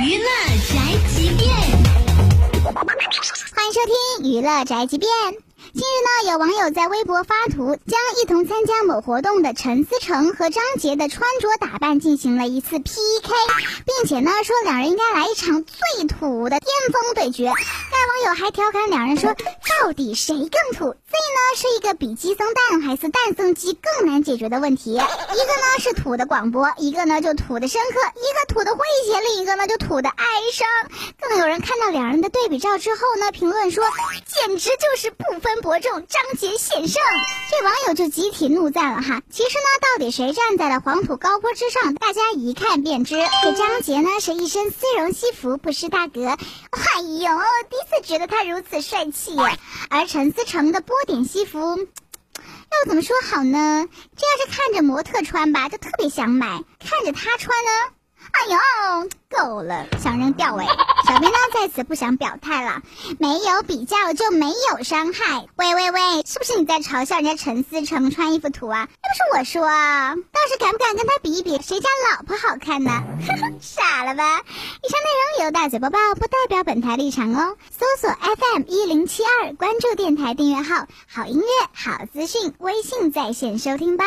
[0.00, 0.28] 娱乐
[0.68, 0.78] 宅
[1.12, 1.50] 急便，
[3.52, 5.10] 欢迎收听娱乐宅急便。
[5.74, 13.34] 近日呢，有网友在微博发图，将一同参加某活动的陈思诚和张杰的穿着打扮进行了一次 PK，
[13.84, 17.46] 并且呢说两人应该来一场最土的巅峰对决。
[17.46, 19.34] 该网友还调侃两人说，
[19.82, 20.94] 到底谁更土？
[21.10, 24.92] 这呢是一个比鸡生蛋还是蛋生鸡更难解决的问题。
[24.92, 28.97] 一个呢是土的广播，一个呢就土的深刻，一个土的诙谐，
[29.28, 30.66] 另一个呢就土的哀伤。
[31.20, 33.84] 更有人看到两人的对比照之后呢，评论说
[34.26, 37.02] 简直就是不分伯仲，张杰险胜。
[37.50, 39.22] 这网友就集体怒赞了哈。
[39.30, 43.16] 其实呢，到底谁站在了黄土高坡之上，大家一看便知。
[43.42, 46.24] 这张杰呢是一身丝绒西服，不失大格。
[46.26, 49.36] 哎呦，第一次觉得他如此帅气。
[49.90, 53.86] 而陈思诚的波点西服，要怎么说好呢？
[54.16, 57.70] 这要是看着模特穿吧，就特别想买；看着他穿呢，
[58.32, 60.66] 哎呦，够了，想扔掉哎！
[61.06, 62.82] 小编呢在此不想表态了，
[63.18, 65.46] 没有比较就没有伤害。
[65.56, 68.88] 喂喂喂，是不是你在嘲笑人家陈思诚穿衣服土啊？
[68.88, 73.02] 又不是我说，倒是敢不敢跟他比一比，谁家老婆好看呢？
[73.60, 74.40] 傻了吧！
[74.82, 77.56] 以上内容由大嘴播报，不代表本台立场哦。
[77.70, 84.04] 搜索 FM 一零七二，关注电台订阅号，好音乐、好资讯，微信在线收听吧。